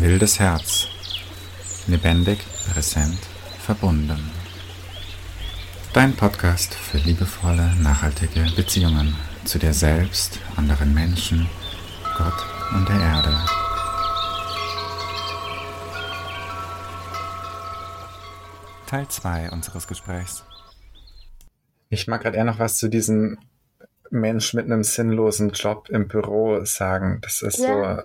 [0.00, 0.88] Wildes Herz.
[1.86, 2.38] Lebendig,
[2.72, 3.18] präsent,
[3.58, 4.30] verbunden.
[5.92, 11.50] Dein Podcast für liebevolle, nachhaltige Beziehungen zu dir selbst, anderen Menschen,
[12.16, 13.36] Gott und der Erde.
[18.86, 20.44] Teil 2 unseres Gesprächs.
[21.90, 23.38] Ich mag gerade eher noch was zu diesem
[24.08, 27.18] Mensch mit einem sinnlosen Job im Büro sagen.
[27.20, 27.96] Das ist ja.
[27.96, 28.02] so.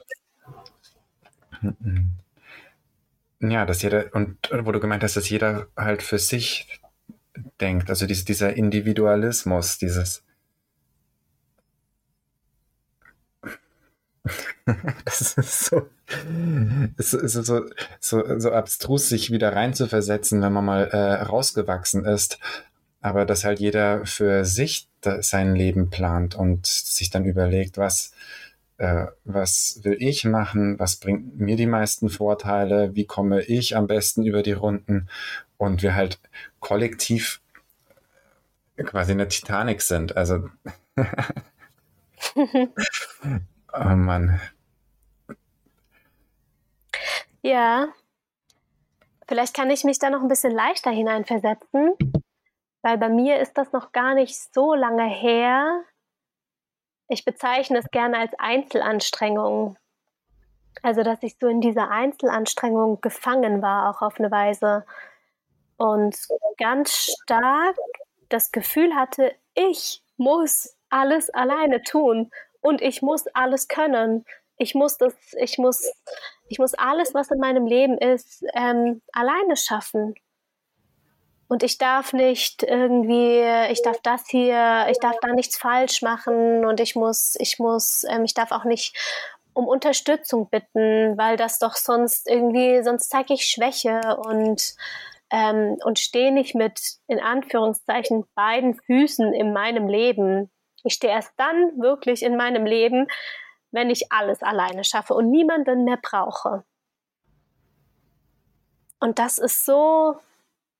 [3.41, 6.79] Ja, dass jeder, und wo du gemeint hast, dass jeder halt für sich
[7.59, 7.89] denkt.
[7.89, 10.23] Also dies, dieser Individualismus, dieses.
[15.05, 15.87] Das ist so,
[16.97, 17.65] es ist so,
[17.99, 22.39] so, so abstrus, sich wieder reinzuversetzen, wenn man mal äh, rausgewachsen ist
[23.05, 24.87] aber dass halt jeder für sich
[25.19, 28.13] sein Leben plant und sich dann überlegt, was,
[28.77, 33.87] äh, was will ich machen, was bringt mir die meisten Vorteile, wie komme ich am
[33.87, 35.09] besten über die Runden
[35.57, 36.19] und wir halt
[36.59, 37.41] kollektiv
[38.77, 40.17] quasi eine Titanic sind.
[40.17, 40.49] Also,
[42.35, 44.39] oh Mann.
[47.41, 47.89] Ja,
[49.27, 51.93] vielleicht kann ich mich da noch ein bisschen leichter hineinversetzen
[52.85, 55.81] weil bei mir ist das noch gar nicht so lange her.
[57.07, 59.77] Ich bezeichne es gerne als Einzelanstrengung.
[60.81, 64.85] Also, dass ich so in dieser Einzelanstrengung gefangen war, auch auf eine Weise.
[65.77, 66.15] Und
[66.57, 67.75] ganz stark
[68.29, 72.31] das Gefühl hatte, ich muss alles alleine tun
[72.61, 74.25] und ich muss alles können.
[74.57, 75.91] Ich muss das, ich muss,
[76.47, 80.15] ich muss alles, was in meinem Leben ist, ähm, alleine schaffen
[81.47, 86.65] und ich darf nicht irgendwie, ich darf das hier, ich darf da nichts falsch machen
[86.65, 88.95] und ich muss, ich muss, ähm, ich darf auch nicht
[89.53, 94.75] um Unterstützung bitten, weil das doch sonst irgendwie, sonst zeige ich Schwäche und
[95.31, 100.51] ähm, und stehe nicht mit in Anführungszeichen beiden Füßen in meinem Leben.
[100.83, 103.07] Ich stehe erst dann wirklich in meinem Leben,
[103.71, 106.63] wenn ich alles alleine schaffe und niemanden mehr brauche.
[108.99, 110.15] Und das ist so,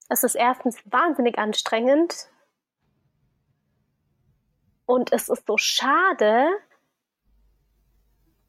[0.10, 2.30] es ist erstens wahnsinnig anstrengend
[4.86, 6.48] und es ist so schade,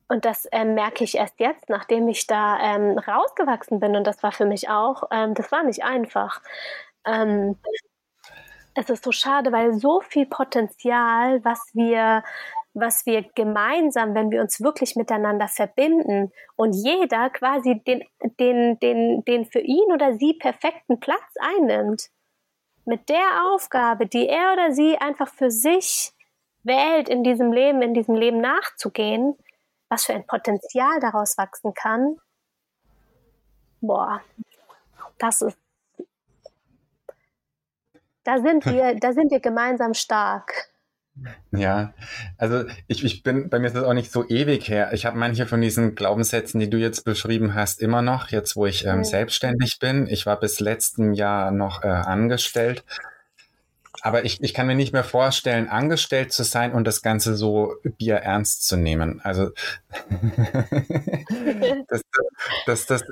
[0.09, 3.97] und das ähm, merke ich erst jetzt, nachdem ich da ähm, rausgewachsen bin.
[3.97, 6.41] Und das war für mich auch, ähm, das war nicht einfach.
[7.05, 7.59] Ähm,
[8.75, 12.23] es ist so schade, weil so viel Potenzial, was wir
[12.79, 18.05] was wir gemeinsam, wenn wir uns wirklich miteinander verbinden und jeder quasi den,
[18.39, 22.11] den, den, den für ihn oder sie perfekten Platz einnimmt,
[22.85, 26.13] mit der Aufgabe, die er oder sie einfach für sich
[26.65, 29.37] wählt, in diesem Leben, in diesem Leben nachzugehen,
[29.89, 32.17] was für ein Potenzial daraus wachsen kann,
[33.81, 34.21] boah,
[35.19, 35.59] das ist,
[38.25, 40.71] da sind wir, da sind wir gemeinsam stark.
[41.51, 41.95] Ja,
[42.37, 44.93] also ich, ich bin, bei mir ist das auch nicht so ewig her.
[44.93, 48.67] Ich habe manche von diesen Glaubenssätzen, die du jetzt beschrieben hast, immer noch, jetzt wo
[48.67, 50.07] ich ähm, selbstständig bin.
[50.09, 52.85] Ich war bis letztem Jahr noch äh, angestellt.
[54.03, 57.75] Aber ich, ich kann mir nicht mehr vorstellen, angestellt zu sein und das Ganze so
[57.83, 59.21] Bier ernst zu nehmen.
[59.23, 59.51] Also,
[61.89, 62.03] dass,
[62.67, 63.05] dass, dass,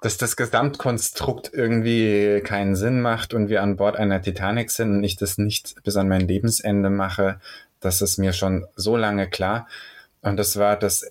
[0.00, 5.04] dass das Gesamtkonstrukt irgendwie keinen Sinn macht und wir an Bord einer Titanic sind und
[5.04, 7.40] ich das nicht bis an mein Lebensende mache,
[7.80, 9.66] das ist mir schon so lange klar.
[10.22, 11.10] Und das war das,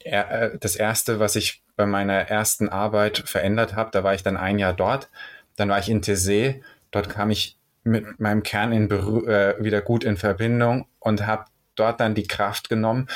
[0.00, 3.90] äh, das Erste, was ich bei meiner ersten Arbeit verändert habe.
[3.92, 5.08] Da war ich dann ein Jahr dort.
[5.56, 6.60] Dann war ich in Tessé.
[6.90, 11.46] Dort kam ich mit meinem Kern in Beru äh, wieder gut in Verbindung und habe
[11.74, 13.08] dort dann die Kraft genommen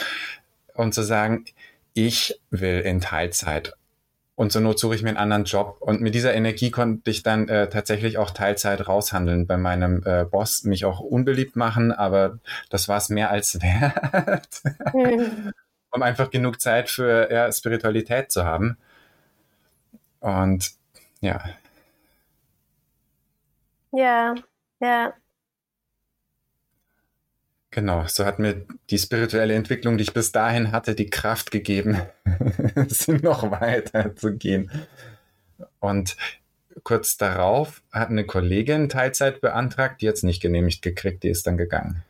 [0.74, 1.44] und zu sagen,
[1.94, 3.74] ich will in Teilzeit
[4.36, 5.78] und zur Not suche ich mir einen anderen Job.
[5.80, 10.24] Und mit dieser Energie konnte ich dann äh, tatsächlich auch Teilzeit raushandeln bei meinem äh,
[10.24, 12.38] Boss, mich auch unbeliebt machen, aber
[12.68, 14.60] das war es mehr als wert,
[14.92, 15.52] mhm.
[15.90, 18.76] um einfach genug Zeit für ja, Spiritualität zu haben.
[20.20, 20.72] Und
[21.20, 21.42] ja.
[23.92, 24.34] Ja,
[24.80, 25.14] ja.
[27.76, 32.00] Genau, so hat mir die spirituelle Entwicklung, die ich bis dahin hatte, die Kraft gegeben,
[33.22, 34.70] noch weiter zu gehen.
[35.78, 36.16] Und
[36.84, 41.58] kurz darauf hat eine Kollegin Teilzeit beantragt, die jetzt nicht genehmigt gekriegt, die ist dann
[41.58, 42.02] gegangen.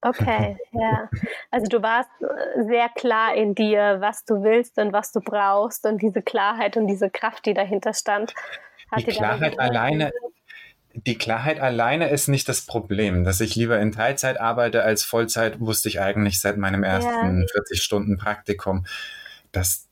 [0.00, 1.10] Okay, ja.
[1.50, 5.84] Also du warst äh, sehr klar in dir, was du willst und was du brauchst
[5.84, 8.32] und diese Klarheit und diese Kraft, die dahinter stand.
[8.96, 10.10] die Klarheit alleine,
[11.04, 13.24] die Klarheit alleine ist nicht das Problem.
[13.24, 17.46] Dass ich lieber in Teilzeit arbeite als Vollzeit, wusste ich eigentlich seit meinem ersten ja.
[17.52, 18.86] 40 Stunden Praktikum.
[19.52, 19.86] Das,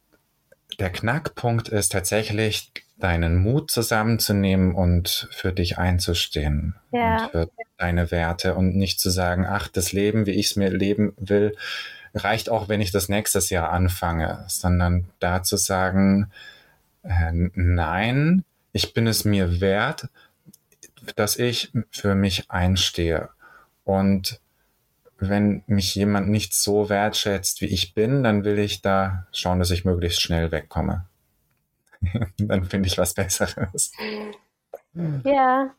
[0.78, 7.24] der Knackpunkt ist tatsächlich, deinen Mut zusammenzunehmen und für dich einzustehen Ja.
[7.24, 10.70] und für deine Werte und nicht zu sagen, ach, das Leben, wie ich es mir
[10.70, 11.56] leben will,
[12.14, 16.30] reicht auch, wenn ich das nächstes Jahr anfange, sondern da zu sagen,
[17.02, 20.08] äh, nein, ich bin es mir wert,
[21.16, 23.28] dass ich für mich einstehe.
[23.84, 24.40] Und
[25.18, 29.70] wenn mich jemand nicht so wertschätzt, wie ich bin, dann will ich da schauen, dass
[29.70, 31.06] ich möglichst schnell wegkomme.
[32.38, 33.92] dann finde ich was Besseres.
[35.24, 35.70] Ja.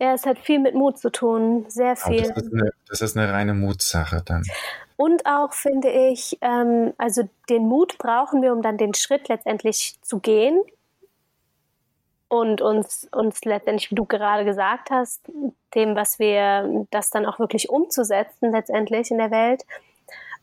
[0.00, 2.22] Ja, es hat viel mit Mut zu tun, sehr Aber viel.
[2.22, 4.44] das, ist eine, das ist eine reine Mutsache dann.
[4.94, 9.96] Und auch finde ich, ähm, also den Mut brauchen wir, um dann den Schritt letztendlich
[10.02, 10.62] zu gehen
[12.28, 15.22] und uns, uns letztendlich, wie du gerade gesagt hast,
[15.74, 19.64] dem, was wir, das dann auch wirklich umzusetzen letztendlich in der Welt.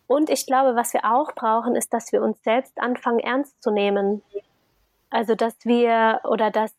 [0.07, 3.71] Und ich glaube, was wir auch brauchen, ist, dass wir uns selbst anfangen ernst zu
[3.71, 4.21] nehmen.
[5.09, 6.73] Also, dass wir oder dass,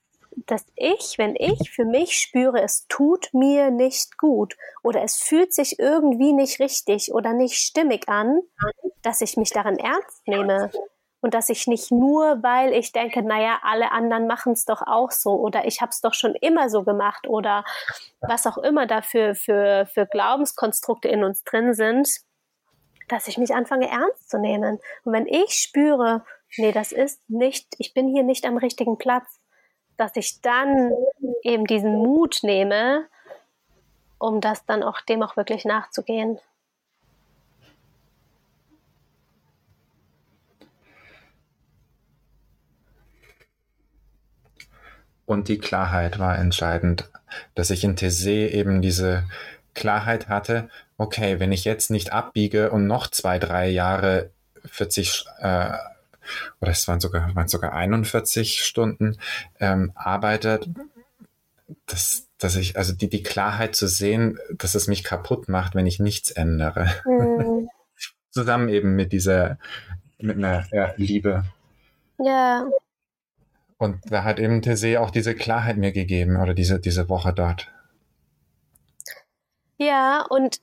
[0.46, 5.54] dass ich, wenn ich für mich spüre, es tut mir nicht gut oder es fühlt
[5.54, 8.40] sich irgendwie nicht richtig oder nicht stimmig an,
[9.02, 10.70] dass ich mich daran ernst nehme.
[11.26, 15.11] Und dass ich nicht nur, weil ich denke, naja, alle anderen machen es doch auch
[15.11, 17.64] so oder ich habe es doch schon immer so gemacht oder
[18.20, 22.08] was auch immer dafür für, für Glaubenskonstrukte in uns drin sind,
[23.08, 24.78] dass ich mich anfange ernst zu nehmen.
[25.02, 26.25] Und wenn ich spüre,
[26.58, 29.40] nee, das ist nicht, ich bin hier nicht am richtigen Platz,
[29.96, 30.93] dass ich dann
[31.43, 33.08] eben diesen Mut nehme,
[34.20, 36.38] um das dann auch dem auch wirklich nachzugehen.
[45.26, 47.11] Und die Klarheit war entscheidend,
[47.55, 49.25] dass ich in Tese eben diese
[49.75, 54.31] Klarheit hatte, okay, wenn ich jetzt nicht abbiege und noch zwei, drei Jahre
[54.64, 55.73] 40 äh,
[56.61, 59.19] oder es waren sogar, waren sogar 41 Stunden
[59.61, 60.69] ähm, arbeitet,
[61.87, 65.87] dass, dass ich, also die, die Klarheit zu sehen, dass es mich kaputt macht, wenn
[65.87, 66.90] ich nichts ändere.
[67.05, 67.69] Hm,
[68.31, 69.58] Zusammen eben mit dieser,
[70.19, 71.44] mit einer ja, Liebe.
[72.19, 72.67] ja,
[73.78, 77.70] Und da hat eben Tese auch diese Klarheit mir gegeben oder diese, diese Woche dort.
[79.78, 80.61] ja, und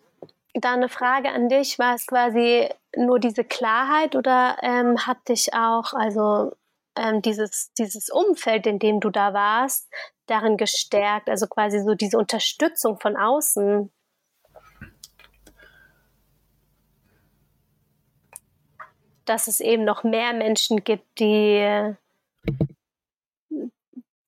[0.54, 5.54] da eine Frage an dich, war es quasi nur diese Klarheit oder ähm, hat dich
[5.54, 6.56] auch, also
[6.96, 9.90] ähm, dieses, dieses Umfeld, in dem du da warst,
[10.28, 13.92] darin gestärkt, also quasi so diese Unterstützung von außen?
[19.26, 21.96] Dass es eben noch mehr Menschen gibt, die,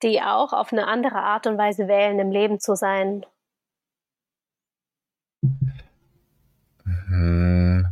[0.03, 3.25] die auch auf eine andere Art und Weise wählen, im Leben zu sein.
[6.83, 7.87] Hm,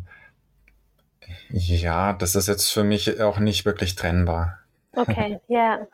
[1.50, 4.60] ja, das ist jetzt für mich auch nicht wirklich trennbar.
[4.96, 5.88] Okay, ja,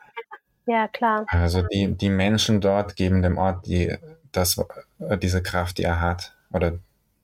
[0.66, 1.26] ja, klar.
[1.28, 3.96] Also die, die Menschen dort geben dem Ort die,
[4.32, 4.62] das,
[4.98, 6.34] äh, diese Kraft, die er hat.
[6.52, 6.78] Oder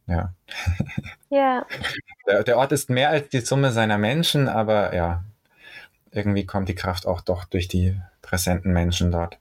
[0.07, 0.33] ja.
[1.29, 1.67] Ja,
[2.27, 5.25] Der, der Ort ist mehr als die Summe seiner Menschen, aber ja,
[6.13, 9.39] irgendwie kommt die Kraft auch doch durch die präsenten Menschen dort.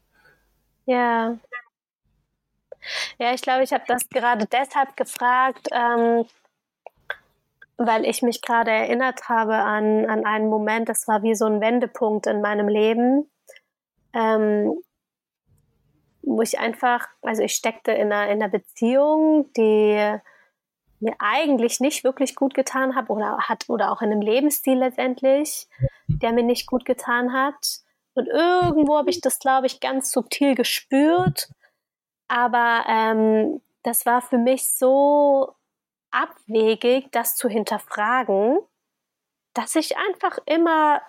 [0.86, 1.38] ja.
[3.18, 6.26] Ja, ich glaube, ich habe das gerade deshalb gefragt, ähm,
[7.78, 11.62] weil ich mich gerade erinnert habe an, an einen Moment, das war wie so ein
[11.62, 13.30] Wendepunkt in meinem Leben,
[14.14, 14.76] ähm,
[16.22, 20.20] wo ich einfach, also ich steckte in einer, in einer Beziehung, die
[21.00, 25.68] mir eigentlich nicht wirklich gut getan hat oder hat oder auch in einem Lebensstil letztendlich,
[26.08, 27.85] der mir nicht gut getan hat.
[28.16, 31.50] Und irgendwo habe ich das, glaube ich, ganz subtil gespürt.
[32.28, 35.54] Aber ähm, das war für mich so
[36.12, 38.58] abwegig, das zu hinterfragen,
[39.54, 41.02] dass ich einfach immer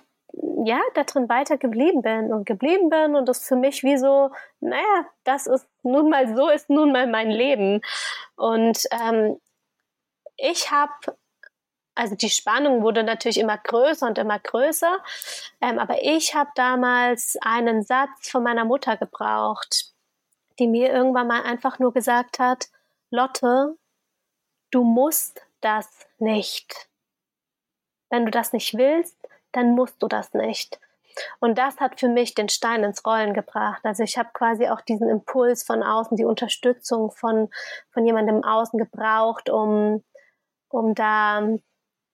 [0.65, 4.31] ja da drin weiter geblieben bin und geblieben bin und das für mich wie so,
[4.61, 7.81] naja, das ist nun mal so, ist nun mal mein Leben.
[8.37, 9.41] Und ähm,
[10.37, 11.17] ich habe,
[11.97, 14.99] also die Spannung wurde natürlich immer größer und immer größer,
[15.61, 19.95] ähm, aber ich habe damals einen Satz von meiner Mutter gebraucht,
[20.59, 22.67] die mir irgendwann mal einfach nur gesagt hat,
[23.11, 23.77] Lotte,
[24.71, 25.89] du musst das
[26.19, 26.89] nicht.
[28.11, 29.17] Wenn du das nicht willst,
[29.53, 30.79] dann musst du das nicht.
[31.41, 33.81] Und das hat für mich den Stein ins Rollen gebracht.
[33.85, 37.49] Also ich habe quasi auch diesen Impuls von außen, die Unterstützung von,
[37.91, 40.05] von jemandem Außen gebraucht, um,
[40.69, 41.57] um da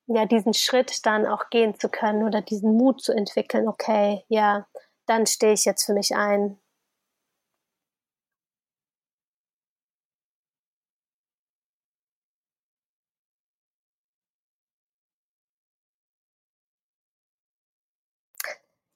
[0.07, 3.69] ja diesen Schritt dann auch gehen zu können oder diesen Mut zu entwickeln.
[3.69, 4.67] Okay, ja,
[5.07, 6.59] dann stehe ich jetzt für mich ein.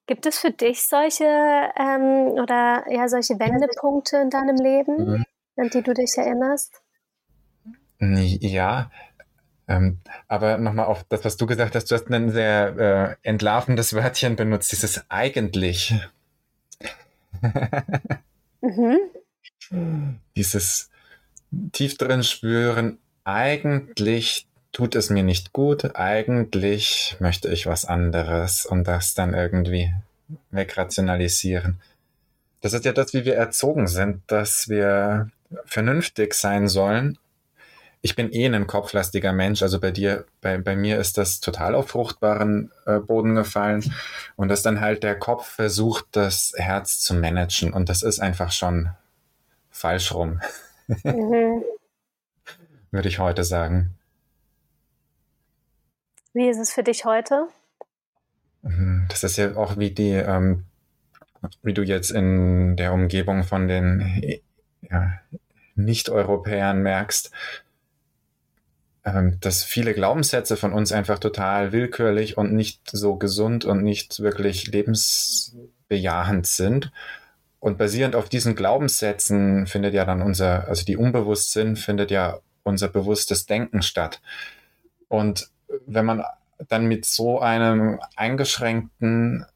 [0.07, 5.25] Gibt es für dich solche ähm, oder ja solche Wendepunkte in deinem Leben, mhm.
[5.57, 6.81] an die du dich erinnerst?
[7.99, 8.91] Ja,
[9.69, 13.95] ähm, aber nochmal auf das, was du gesagt hast, du hast ein sehr äh, entlarvendes
[13.95, 15.95] Wörtchen benutzt, dieses eigentlich.
[18.61, 18.99] mhm.
[20.37, 20.91] Dieses
[21.73, 28.85] tief drin spüren, eigentlich tut es mir nicht gut, eigentlich möchte ich was anderes und
[28.85, 29.93] das dann irgendwie
[30.51, 31.81] wegrationalisieren.
[32.61, 35.31] Das ist ja das, wie wir erzogen sind, dass wir
[35.65, 37.19] vernünftig sein sollen
[38.07, 39.63] ich bin eh ein kopflastiger Mensch.
[39.63, 43.93] Also bei dir, bei, bei mir ist das total auf fruchtbaren äh, Boden gefallen.
[44.37, 47.73] Und dass dann halt der Kopf versucht, das Herz zu managen.
[47.73, 48.91] Und das ist einfach schon
[49.71, 50.41] falsch rum.
[51.03, 51.65] Mhm.
[52.93, 53.99] Würde ich heute sagen.
[56.33, 57.49] Wie ist es für dich heute?
[58.63, 60.65] Mhm, das ist ja auch wie die, ähm,
[61.63, 64.41] wie du jetzt in der Umgebung von den
[64.83, 65.21] ja,
[65.75, 67.33] Nicht-Europäern merkst,
[69.41, 74.67] dass viele Glaubenssätze von uns einfach total willkürlich und nicht so gesund und nicht wirklich
[74.67, 76.91] lebensbejahend sind.
[77.61, 82.89] Und basierend auf diesen Glaubenssätzen findet ja dann unser, also die Unbewusstsinn findet ja unser
[82.89, 84.21] bewusstes Denken statt.
[85.09, 85.51] Und
[85.87, 86.25] wenn man
[86.69, 89.47] dann mit so einem eingeschränkten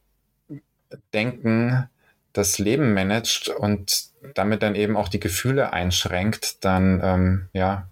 [1.13, 1.89] Denken
[2.33, 7.89] das Leben managt und damit dann eben auch die Gefühle einschränkt, dann ähm, ja,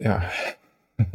[0.00, 0.22] ja,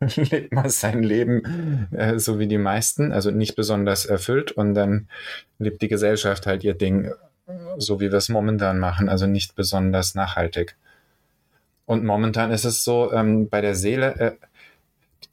[0.00, 5.08] lebt man sein Leben äh, so wie die meisten, also nicht besonders erfüllt und dann
[5.58, 7.10] lebt die Gesellschaft halt ihr Ding,
[7.78, 10.76] so wie wir es momentan machen, also nicht besonders nachhaltig.
[11.86, 14.32] Und momentan ist es so, ähm, bei der Seele, äh,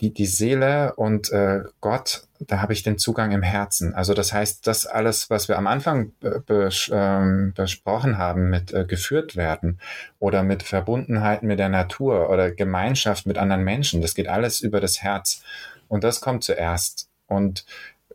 [0.02, 3.94] die, die Seele und äh, Gott, da habe ich den Zugang im Herzen.
[3.94, 8.86] Also das heißt, das alles, was wir am Anfang bes ähm, besprochen haben mit äh,
[8.86, 9.80] geführt werden
[10.20, 14.82] oder mit Verbundenheit mit der Natur oder Gemeinschaft mit anderen Menschen, das geht alles über
[14.82, 15.44] das Herz.
[15.88, 17.10] Und das kommt zuerst.
[17.28, 17.66] Und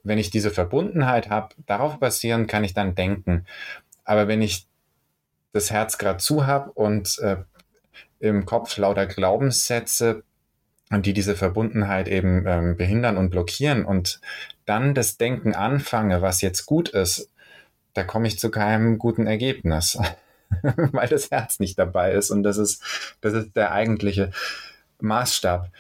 [0.03, 3.47] wenn ich diese Verbundenheit habe, darauf basieren kann ich dann denken.
[4.05, 4.67] Aber wenn ich
[5.53, 7.37] das Herz gerade zu habe und äh,
[8.19, 10.25] im Kopf lauter Glaubenssätze
[10.91, 14.21] und die diese Verbundenheit eben ähm, behindern und blockieren und
[14.67, 17.31] dann das Denken anfange, was jetzt gut ist,
[17.95, 19.99] da komme ich zu keinem guten Ergebnis,
[20.63, 22.83] weil das Herz nicht dabei ist und das ist,
[23.21, 24.31] das ist der eigentliche
[25.01, 25.71] Maßstab.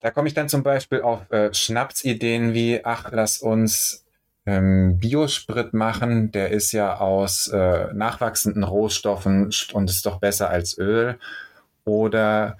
[0.00, 4.04] Da komme ich dann zum Beispiel auf äh, Schnapsideen wie, ach, lass uns
[4.46, 10.76] ähm, Biosprit machen, der ist ja aus äh, nachwachsenden Rohstoffen und ist doch besser als
[10.76, 11.18] Öl.
[11.84, 12.58] Oder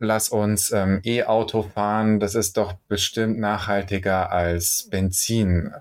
[0.00, 5.72] lass uns ähm, E-Auto fahren, das ist doch bestimmt nachhaltiger als Benzin.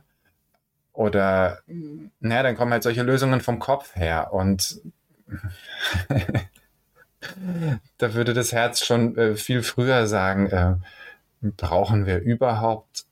[0.93, 1.59] Oder,
[2.19, 4.81] naja, dann kommen halt solche Lösungen vom Kopf her und
[7.97, 10.75] da würde das Herz schon äh, viel früher sagen, äh,
[11.41, 13.05] brauchen wir überhaupt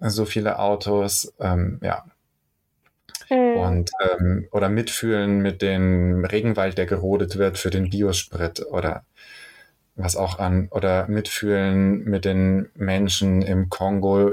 [0.00, 1.32] so viele Autos?
[1.40, 2.04] Ähm, ja.
[3.30, 3.56] Mhm.
[3.56, 9.04] Und ähm, oder mitfühlen mit dem Regenwald, der gerodet wird für den Biosprit oder
[10.02, 14.32] was auch an oder mitfühlen mit den Menschen im Kongo,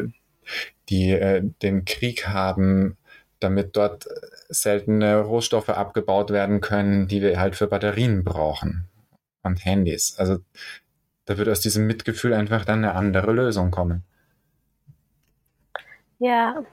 [0.90, 2.98] die äh, den Krieg haben,
[3.40, 4.08] damit dort
[4.50, 8.88] seltene Rohstoffe abgebaut werden können, die wir halt für Batterien brauchen
[9.44, 10.16] und Handys.
[10.18, 10.40] Also
[11.26, 14.04] da wird aus diesem Mitgefühl einfach dann eine andere Lösung kommen.
[16.20, 16.64] Ja.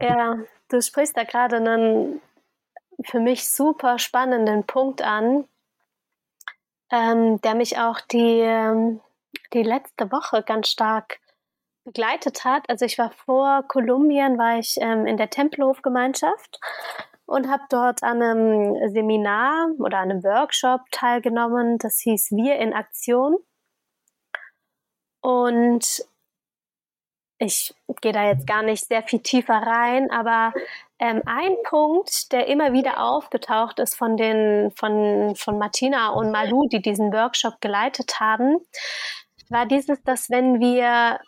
[0.00, 0.36] Ja,
[0.68, 2.20] du sprichst da gerade einen
[3.04, 5.44] für mich super spannenden Punkt an,
[6.90, 9.00] ähm, der mich auch die, ähm,
[9.52, 11.20] die letzte Woche ganz stark
[11.84, 12.68] begleitet hat.
[12.68, 16.60] Also ich war vor Kolumbien, war ich ähm, in der Tempelhofgemeinschaft
[17.26, 21.78] und habe dort an einem Seminar oder einem Workshop teilgenommen.
[21.78, 23.36] Das hieß Wir in Aktion.
[25.20, 26.04] Und
[27.38, 30.52] ich gehe da jetzt gar nicht sehr viel tiefer rein, aber
[30.98, 36.66] ähm, ein Punkt, der immer wieder aufgetaucht ist von den von, von Martina und Malu,
[36.68, 38.58] die diesen Workshop geleitet haben,
[39.48, 41.20] war dieses, dass wenn wir,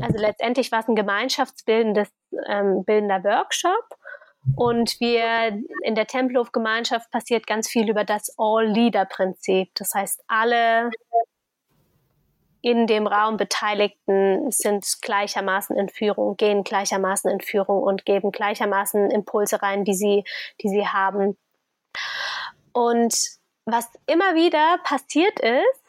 [0.00, 2.10] also letztendlich war es ein gemeinschaftsbildendes
[2.48, 3.84] ähm, bildender Workshop
[4.56, 9.70] und wir in der Tempelhof-Gemeinschaft passiert ganz viel über das All-Leader-Prinzip.
[9.74, 10.90] Das heißt, alle
[12.66, 19.08] in dem Raum Beteiligten sind gleichermaßen in Führung, gehen gleichermaßen in Führung und geben gleichermaßen
[19.12, 20.24] Impulse rein, die sie,
[20.60, 21.38] die sie haben.
[22.72, 23.14] Und
[23.66, 25.84] was immer wieder passiert ist,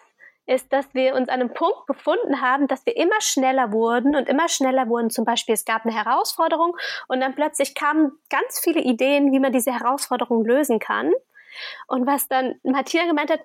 [0.45, 4.29] ist, dass wir uns an einem Punkt befunden haben, dass wir immer schneller wurden und
[4.29, 5.09] immer schneller wurden.
[5.09, 9.51] Zum Beispiel, es gab eine Herausforderung und dann plötzlich kamen ganz viele Ideen, wie man
[9.51, 11.11] diese Herausforderung lösen kann.
[11.87, 13.41] Und was dann Martina gemeint hat,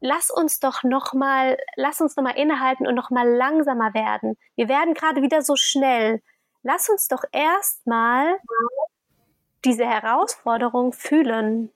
[0.00, 4.36] lass uns doch noch mal, lass uns noch mal innehalten und noch mal langsamer werden.
[4.56, 6.22] Wir werden gerade wieder so schnell.
[6.62, 8.38] Lass uns doch erstmal
[9.64, 11.72] diese Herausforderung fühlen.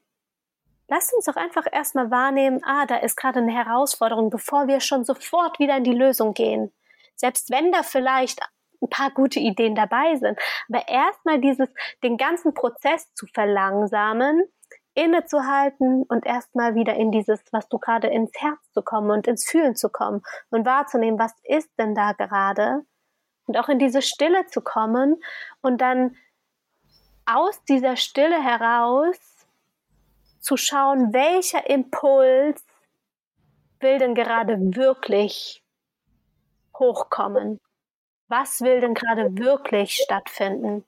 [0.88, 5.04] Lass uns doch einfach erstmal wahrnehmen, ah, da ist gerade eine Herausforderung, bevor wir schon
[5.04, 6.72] sofort wieder in die Lösung gehen.
[7.14, 8.40] Selbst wenn da vielleicht
[8.82, 10.38] ein paar gute Ideen dabei sind.
[10.68, 11.68] Aber erstmal dieses,
[12.02, 14.42] den ganzen Prozess zu verlangsamen,
[14.94, 19.44] innezuhalten und erstmal wieder in dieses, was du gerade ins Herz zu kommen und ins
[19.48, 22.84] Fühlen zu kommen und wahrzunehmen, was ist denn da gerade?
[23.46, 25.16] Und auch in diese Stille zu kommen
[25.62, 26.16] und dann
[27.26, 29.18] aus dieser Stille heraus
[30.40, 32.64] zu schauen, welcher Impuls
[33.80, 35.62] will denn gerade wirklich
[36.78, 37.60] hochkommen?
[38.28, 40.84] Was will denn gerade wirklich stattfinden?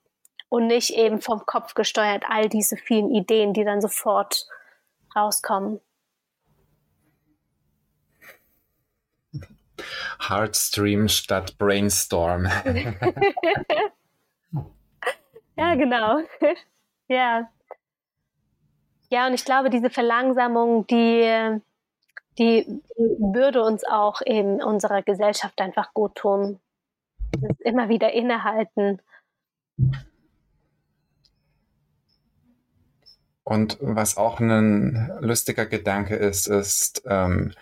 [0.55, 4.47] Und nicht eben vom Kopf gesteuert all diese vielen Ideen, die dann sofort
[5.17, 5.81] rauskommen.
[10.21, 12.45] Heartstream statt Brainstorm.
[15.57, 16.21] ja, genau.
[17.09, 17.51] ja.
[19.11, 21.59] Ja, und ich glaube, diese Verlangsamung, die,
[22.39, 22.81] die
[23.19, 26.61] würde uns auch in unserer Gesellschaft einfach gut tun.
[27.59, 29.03] Immer wieder innehalten.
[33.45, 37.53] Und was auch ein lustiger Gedanke ist, ist, ähm,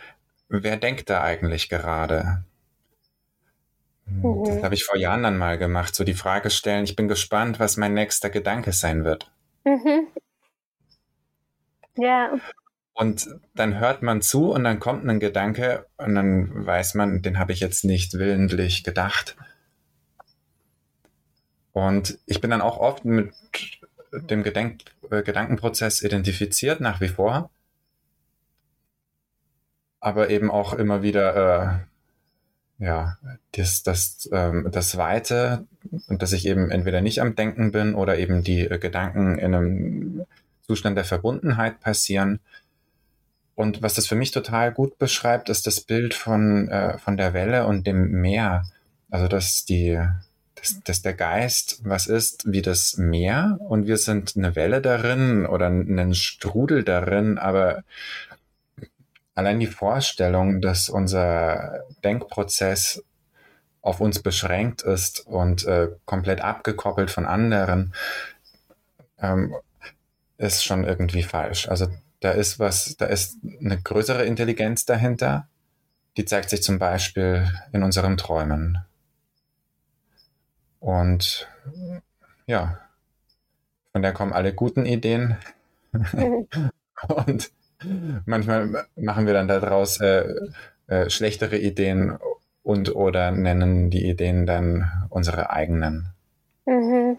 [0.49, 2.45] wer denkt da eigentlich gerade?
[4.07, 4.45] Mhm.
[4.47, 7.59] Das habe ich vor Jahren dann mal gemacht, so die Frage stellen, ich bin gespannt,
[7.59, 9.31] was mein nächster Gedanke sein wird.
[9.65, 10.07] Mhm.
[11.97, 12.39] Ja.
[12.95, 17.39] Und dann hört man zu und dann kommt ein Gedanke und dann weiß man, den
[17.39, 19.37] habe ich jetzt nicht willentlich gedacht.
[21.73, 23.33] Und ich bin dann auch oft mit
[24.13, 27.51] dem Gedenk äh, Gedankenprozess identifiziert, nach wie vor.
[30.01, 31.85] Aber eben auch immer wieder,
[32.79, 33.19] äh, ja,
[33.53, 35.67] das, das, ähm, das Weite
[36.09, 40.27] dass ich eben entweder nicht am Denken bin oder eben die äh, Gedanken in einem
[40.67, 42.41] Zustand der Verbundenheit passieren.
[43.55, 47.35] Und was das für mich total gut beschreibt, ist das Bild von, äh, von der
[47.35, 48.65] Welle und dem Meer.
[49.11, 50.01] Also, dass die,
[50.63, 55.45] dass, dass der Geist was ist wie das Meer und wir sind eine Welle darin
[55.45, 57.83] oder ein Strudel darin, aber
[59.35, 63.03] allein die Vorstellung, dass unser Denkprozess
[63.81, 67.93] auf uns beschränkt ist und äh, komplett abgekoppelt von anderen,
[69.19, 69.57] ähm,
[70.39, 71.69] ist schon irgendwie falsch.
[71.69, 71.89] Also
[72.21, 75.49] da ist was, da ist eine größere Intelligenz dahinter.
[76.17, 78.79] Die zeigt sich zum Beispiel in unseren Träumen.
[80.83, 81.49] Und
[82.47, 82.79] ja,
[83.93, 85.37] von der kommen alle guten Ideen.
[85.93, 87.53] und
[88.27, 90.35] manchmal machen wir dann daraus äh,
[90.89, 92.19] äh, schlechtere Ideen
[92.65, 96.09] und oder nennen die Ideen dann unsere eigenen.
[96.67, 97.19] Mhm.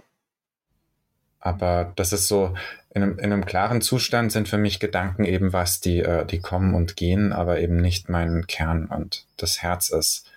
[1.39, 2.53] Aber das ist so,
[2.89, 6.39] in einem, in einem klaren Zustand sind für mich Gedanken eben was, die, äh, die
[6.39, 8.87] kommen und gehen, aber eben nicht mein Kern.
[8.87, 10.29] Und das Herz ist,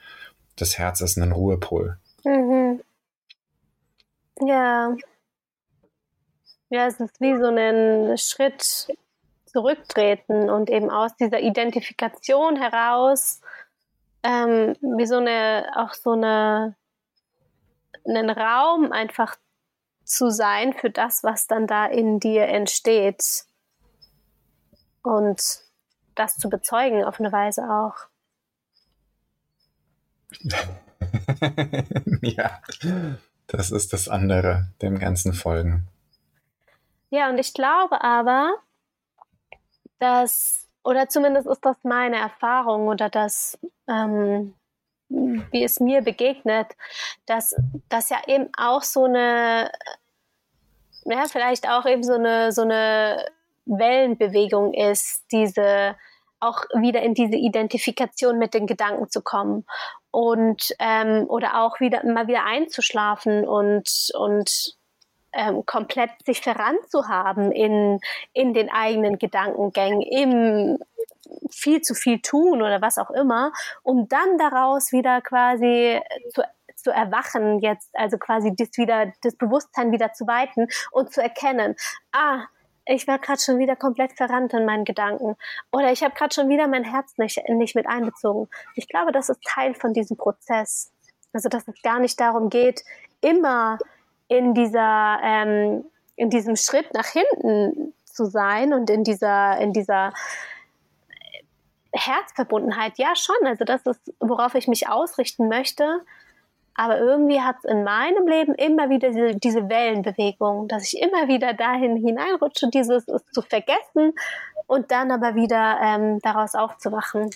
[0.55, 1.99] das Herz ist ein Ruhepol.
[2.25, 2.81] Mhm.
[4.41, 4.97] Ja.
[6.69, 8.89] Ja, es ist wie so ein Schritt
[9.47, 13.41] zurücktreten und eben aus dieser Identifikation heraus
[14.27, 16.75] ähm, wie so eine, auch so eine,
[18.05, 19.37] einen Raum einfach
[20.05, 23.45] zu sein für das, was dann da in dir entsteht.
[25.03, 25.61] Und
[26.17, 27.95] das zu bezeugen auf eine Weise auch.
[32.23, 32.61] ja,
[33.47, 35.89] das ist das andere, dem ganzen Folgen.
[37.11, 38.55] Ja, und ich glaube aber,
[39.99, 44.55] dass, oder zumindest ist das meine Erfahrung oder das, ähm,
[45.09, 46.67] wie es mir begegnet,
[47.27, 47.55] dass
[47.89, 49.71] das ja eben auch so eine,
[51.05, 53.25] ja, vielleicht auch eben so eine, so eine
[53.67, 55.97] Wellenbewegung ist, diese
[56.39, 59.65] auch wieder in diese Identifikation mit den Gedanken zu kommen
[60.17, 64.75] und ähm, oder auch wieder mal wieder einzuschlafen und und
[65.35, 68.01] ähm, komplett sich verrannt zu haben in
[68.33, 70.79] in den eigenen Gedankengängen im
[71.51, 73.53] viel zu viel tun oder was auch immer,
[73.83, 76.01] um dann daraus wieder quasi
[76.33, 76.43] zu,
[76.77, 81.75] zu erwachen jetzt, also quasi das wieder, das Bewusstsein wieder zu weiten und zu erkennen,
[82.13, 82.47] ah,
[82.87, 85.37] ich war gerade schon wieder komplett verrannt in meinen Gedanken.
[85.73, 88.49] Oder ich habe gerade schon wieder mein Herz nicht, nicht mit einbezogen.
[88.77, 90.93] Ich glaube, das ist Teil von diesem Prozess.
[91.33, 92.83] Also, dass es gar nicht darum geht,
[93.21, 93.79] immer
[94.29, 100.13] in dieser, ähm, in diesem Schritt nach hinten zu sein und in dieser, in dieser
[101.93, 102.99] Herzverbundenheit.
[102.99, 103.37] Ja, schon.
[103.45, 106.03] Also, das ist, worauf ich mich ausrichten möchte.
[106.77, 111.29] Aber irgendwie hat es in meinem Leben immer wieder diese, diese Wellenbewegung, dass ich immer
[111.29, 114.13] wieder dahin hineinrutsche, dieses es zu vergessen
[114.67, 117.31] und dann aber wieder ähm, daraus aufzuwachen.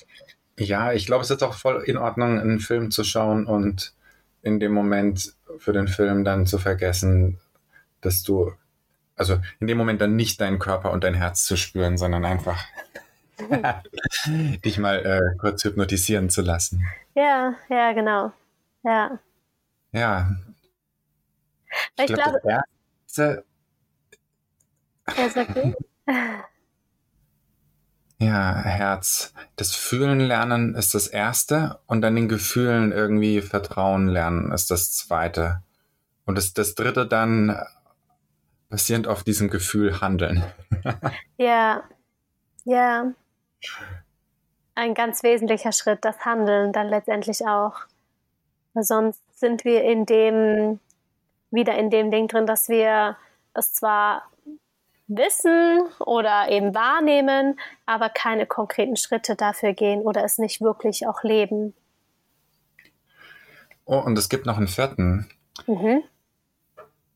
[0.58, 3.94] Ja, ich glaube, es ist auch voll in Ordnung, einen Film zu schauen und
[4.42, 7.38] in dem Moment für den Film dann zu vergessen,
[8.02, 8.52] dass du,
[9.16, 12.62] also in dem Moment dann nicht deinen Körper und dein Herz zu spüren, sondern einfach
[14.64, 16.84] dich mal äh, kurz hypnotisieren zu lassen.
[17.14, 18.32] Ja, ja, genau.
[18.82, 19.18] Ja.
[19.92, 20.30] Ja.
[21.96, 22.62] Ich, ich glaube, glaub,
[23.06, 23.44] das erste.
[26.06, 26.44] Ja,
[28.22, 29.32] Ja, Herz.
[29.56, 34.92] Das Fühlen lernen ist das erste und dann den Gefühlen irgendwie Vertrauen lernen ist das
[34.92, 35.62] zweite.
[36.26, 37.58] Und das, das dritte dann
[38.68, 40.44] basierend auf diesem Gefühl handeln.
[41.38, 41.82] ja,
[42.64, 43.10] ja.
[44.74, 47.86] Ein ganz wesentlicher Schritt, das Handeln dann letztendlich auch.
[48.74, 50.78] Weil sonst sind wir in dem,
[51.50, 53.16] wieder in dem Ding drin, dass wir
[53.54, 54.30] es zwar
[55.08, 61.24] wissen oder eben wahrnehmen, aber keine konkreten Schritte dafür gehen oder es nicht wirklich auch
[61.24, 61.74] leben.
[63.86, 65.28] Oh, und es gibt noch einen vierten.
[65.66, 66.02] Mhm.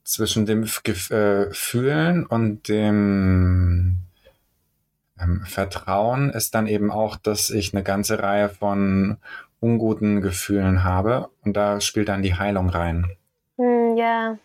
[0.03, 3.99] Zwischen dem äh, Fühlen und dem
[5.21, 9.19] ähm, Vertrauen ist dann eben auch, dass ich eine ganze Reihe von
[9.65, 13.07] unguten Gefühlen habe und da spielt dann die Heilung rein.
[13.57, 14.39] Mm, ja.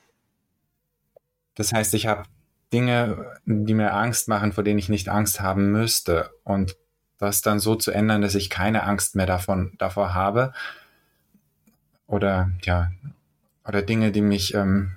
[1.56, 2.24] Das heißt, ich habe
[2.72, 6.32] Dinge, die mir Angst machen, vor denen ich nicht Angst haben müsste.
[6.44, 6.78] Und
[7.18, 10.54] das dann so zu ändern, dass ich keine Angst mehr davon, davor habe.
[12.08, 12.92] Oder ja,
[13.68, 14.96] oder Dinge, die mich, ähm,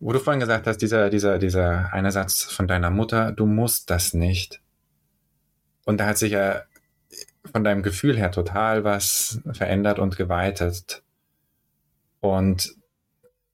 [0.00, 3.88] wo du vorhin gesagt hast, dieser, dieser, dieser eine Satz von deiner Mutter, du musst
[3.88, 4.60] das nicht.
[5.84, 6.62] Und da hat sich ja
[7.50, 11.02] von deinem Gefühl her total was verändert und geweitet.
[12.20, 12.76] Und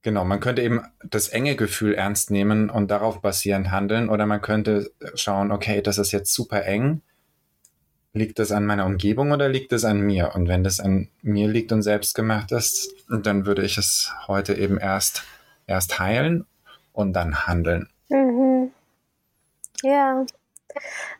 [0.02, 4.40] Genau, man könnte eben das enge Gefühl ernst nehmen und darauf basierend handeln oder man
[4.40, 7.02] könnte schauen, okay, das ist jetzt super eng.
[8.14, 10.34] Liegt das an meiner Umgebung oder liegt es an mir?
[10.34, 14.54] Und wenn das an mir liegt und selbst gemacht ist, dann würde ich es heute
[14.54, 15.22] eben erst,
[15.66, 16.46] erst heilen
[16.92, 17.88] und dann handeln.
[18.08, 18.72] Mhm.
[19.82, 20.24] Ja.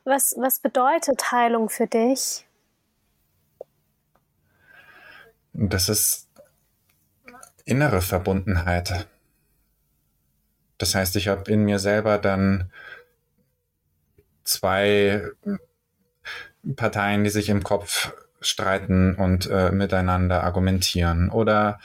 [0.04, 2.46] Was, was bedeutet Heilung für dich?
[5.52, 6.28] Das ist
[7.64, 9.06] innere Verbundenheit.
[10.78, 12.70] Das heißt, ich habe in mir selber dann
[14.44, 15.22] zwei
[16.76, 21.30] Parteien, die sich im Kopf streiten und äh, miteinander argumentieren.
[21.30, 21.78] Oder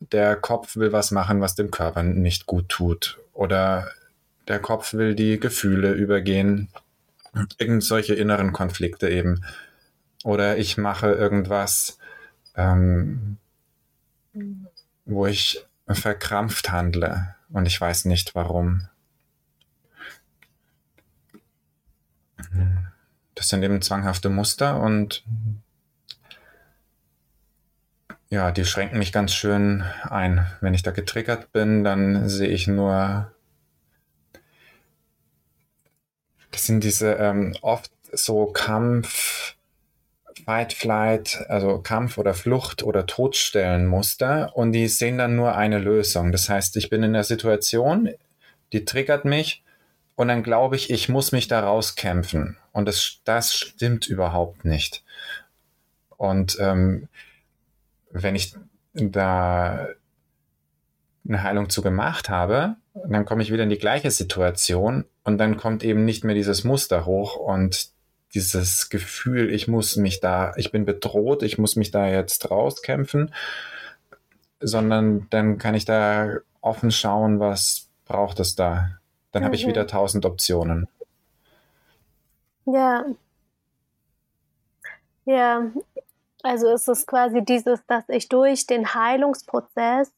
[0.00, 3.18] der Kopf will was machen, was dem Körper nicht gut tut.
[3.32, 3.90] Oder
[4.46, 6.68] der Kopf will die Gefühle übergehen.
[7.58, 9.44] Irgend solche inneren Konflikte eben.
[10.24, 11.98] Oder ich mache irgendwas,
[12.58, 13.38] ähm,
[15.06, 18.88] wo ich verkrampft handle und ich weiß nicht warum.
[23.34, 25.24] Das sind eben zwanghafte Muster und
[28.30, 30.46] ja, die schränken mich ganz schön ein.
[30.60, 33.32] Wenn ich da getriggert bin, dann sehe ich nur,
[36.50, 39.56] das sind diese ähm, oft so Kampf,
[40.44, 46.32] Fight, Flight, also Kampf oder Flucht oder Todstellenmuster und die sehen dann nur eine Lösung.
[46.32, 48.10] Das heißt, ich bin in der Situation,
[48.72, 49.62] die triggert mich
[50.16, 52.56] und dann glaube ich, ich muss mich da rauskämpfen.
[52.72, 55.04] Und das, das stimmt überhaupt nicht.
[56.16, 57.08] Und ähm,
[58.10, 58.54] wenn ich
[58.94, 59.88] da
[61.26, 65.56] eine Heilung zu gemacht habe, dann komme ich wieder in die gleiche Situation und dann
[65.56, 67.90] kommt eben nicht mehr dieses Muster hoch und
[68.34, 73.34] dieses Gefühl, ich muss mich da, ich bin bedroht, ich muss mich da jetzt rauskämpfen,
[74.60, 78.90] sondern dann kann ich da offen schauen, was braucht es da.
[79.32, 79.46] Dann mhm.
[79.46, 79.88] habe ich wieder mhm.
[79.88, 80.88] tausend Optionen.
[82.66, 83.04] Ja.
[85.24, 85.70] Ja,
[86.42, 90.12] also ist es quasi dieses, dass ich durch den Heilungsprozess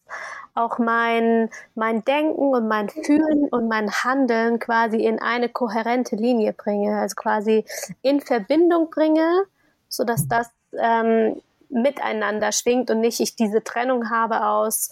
[0.55, 6.53] auch mein, mein Denken und mein Fühlen und mein Handeln quasi in eine kohärente Linie
[6.53, 7.65] bringe, also quasi
[8.03, 9.45] in Verbindung bringe,
[9.89, 14.91] sodass das ähm, miteinander schwingt und nicht ich diese Trennung habe aus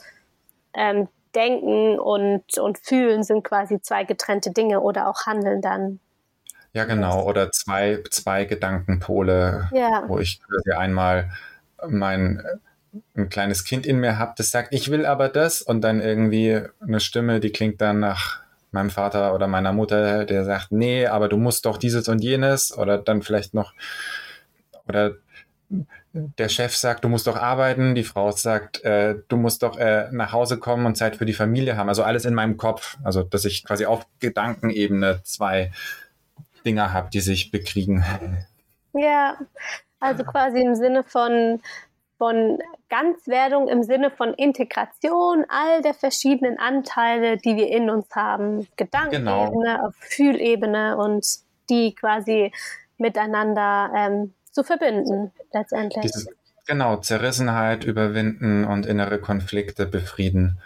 [0.75, 6.01] ähm, Denken und, und Fühlen sind quasi zwei getrennte Dinge oder auch Handeln dann.
[6.73, 7.25] Ja, genau.
[7.25, 10.05] Oder zwei, zwei Gedankenpole, ja.
[10.07, 11.31] wo ich quasi einmal
[11.87, 12.43] mein
[13.17, 16.63] ein kleines Kind in mir habe, das sagt, ich will aber das und dann irgendwie
[16.81, 21.29] eine Stimme, die klingt dann nach meinem Vater oder meiner Mutter, der sagt, nee, aber
[21.29, 23.75] du musst doch dieses und jenes oder dann vielleicht noch
[24.87, 25.17] oder
[26.13, 30.09] der Chef sagt, du musst doch arbeiten, die Frau sagt, äh, du musst doch äh,
[30.11, 31.91] nach Hause kommen und Zeit für die Familie haben.
[31.91, 32.97] Also alles in meinem Kopf.
[33.05, 35.71] Also dass ich quasi auf Gedankenebene zwei
[36.69, 38.05] Dinger habe, die sich bekriegen.
[38.93, 39.39] Ja,
[40.01, 41.61] also quasi im Sinne von
[42.19, 48.67] von Ganzwerdung im Sinne von Integration all der verschiedenen Anteile, die wir in uns haben.
[48.77, 49.87] Gedankenebene, genau.
[49.87, 51.25] auf Fühlebene und
[51.71, 52.53] die quasi
[52.99, 56.03] miteinander ähm, zu verbinden, letztendlich.
[56.03, 56.29] Dieses,
[56.67, 60.59] genau, Zerrissenheit überwinden und innere Konflikte befrieden.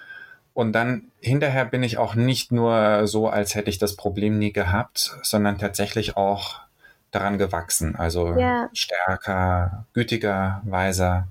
[0.55, 4.53] Und dann hinterher bin ich auch nicht nur so, als hätte ich das Problem nie
[4.53, 6.61] gehabt, sondern tatsächlich auch
[7.11, 7.97] daran gewachsen.
[7.97, 8.69] Also ja.
[8.73, 11.29] stärker, gütiger, weiser.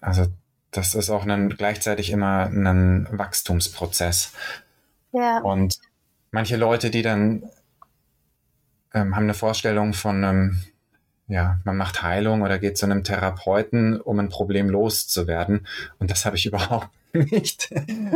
[0.00, 0.26] Also
[0.70, 4.32] das ist auch ein, gleichzeitig immer ein Wachstumsprozess.
[5.12, 5.38] Ja.
[5.40, 5.78] Und
[6.30, 7.42] manche Leute, die dann
[8.94, 10.64] ähm, haben eine Vorstellung von einem,
[11.30, 15.66] ja, man macht Heilung oder geht zu einem Therapeuten, um ein Problem loszuwerden.
[15.98, 17.70] Und das habe ich überhaupt nicht.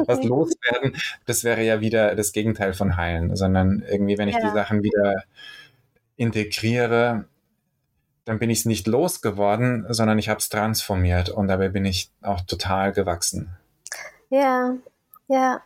[0.06, 4.40] Was loswerden, das wäre ja wieder das Gegenteil von heilen, sondern irgendwie, wenn ich ja.
[4.40, 5.22] die Sachen wieder
[6.16, 7.24] integriere,
[8.24, 12.10] dann bin ich es nicht losgeworden, sondern ich habe es transformiert und dabei bin ich
[12.22, 13.50] auch total gewachsen.
[14.30, 14.74] Ja,
[15.28, 15.60] ja.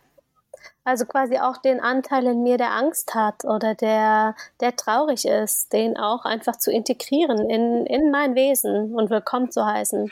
[0.89, 5.71] Also quasi auch den Anteil in mir, der Angst hat oder der, der traurig ist,
[5.71, 10.11] den auch einfach zu integrieren in, in mein Wesen und willkommen zu heißen.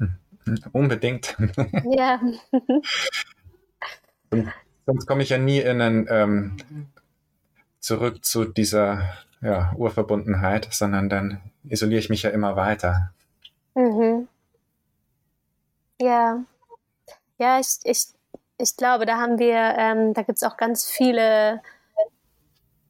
[0.72, 1.36] Unbedingt.
[1.84, 2.20] Ja.
[4.86, 6.56] Sonst komme ich ja nie in einen, ähm,
[7.78, 9.04] zurück zu dieser
[9.40, 13.12] ja, Urverbundenheit, sondern dann isoliere ich mich ja immer weiter.
[13.76, 14.26] Mhm.
[16.00, 16.42] Ja.
[17.38, 18.08] Ja, ich, ich,
[18.60, 21.62] ich glaube, da haben wir, ähm, da gibt es auch ganz viele,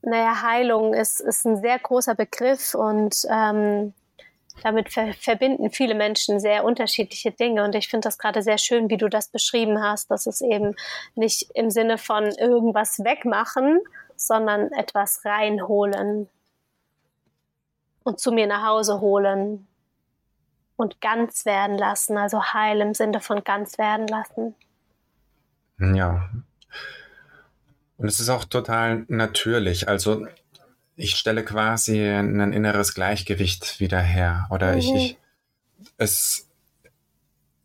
[0.03, 3.95] naja, Heilung ist, ist ein sehr großer Begriff und ähm,
[4.63, 7.65] damit ver verbinden viele Menschen sehr unterschiedliche Dinge.
[7.65, 10.75] Und ich finde das gerade sehr schön, wie du das beschrieben hast, dass es eben
[11.15, 13.81] nicht im Sinne von irgendwas wegmachen,
[14.17, 16.29] sondern etwas reinholen
[18.05, 19.67] und zu mir nach Hause holen
[20.77, 24.55] und ganz werden lassen, also heil im Sinne von ganz werden lassen.
[25.81, 26.31] Ja.
[27.97, 29.89] Und es ist auch total natürlich.
[29.89, 30.27] Also
[30.97, 34.47] ich stelle quasi ein inneres Gleichgewicht wieder her.
[34.51, 34.79] Oder mhm.
[34.79, 35.19] ich, ich,
[35.97, 36.49] es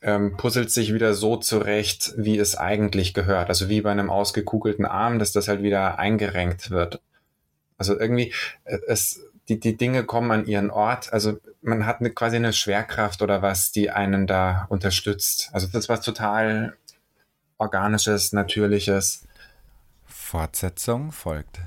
[0.01, 3.49] ähm, puzzelt sich wieder so zurecht, wie es eigentlich gehört.
[3.49, 7.01] Also wie bei einem ausgekugelten Arm, dass das halt wieder eingerenkt wird.
[7.78, 8.34] Also irgendwie,
[8.65, 11.12] äh, es, die, die Dinge kommen an ihren Ort.
[11.12, 15.49] Also man hat eine, quasi eine Schwerkraft oder was, die einen da unterstützt.
[15.54, 16.75] Also das was total
[17.58, 19.28] organisches, natürliches.
[20.06, 21.60] Fortsetzung folgt.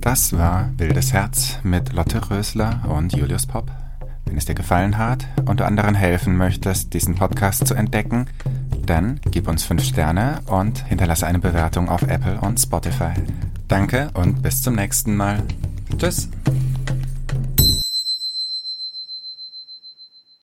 [0.00, 3.70] Das war Wildes Herz mit Lotte Rösler und Julius Popp.
[4.24, 8.26] Wenn es dir gefallen hat und du anderen helfen möchtest, diesen Podcast zu entdecken,
[8.86, 13.12] dann gib uns 5 Sterne und hinterlasse eine Bewertung auf Apple und Spotify.
[13.68, 15.42] Danke und bis zum nächsten Mal.
[15.98, 16.28] Tschüss.